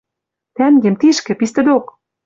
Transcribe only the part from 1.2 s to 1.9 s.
пистӹ док.